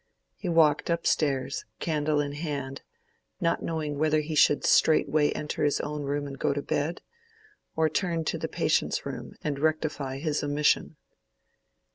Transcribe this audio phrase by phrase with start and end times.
[0.35, 2.81] He walked up stairs, candle in hand,
[3.39, 7.03] not knowing whether he should straightway enter his own room and go to bed,
[7.75, 10.95] or turn to the patient's room and rectify his omission.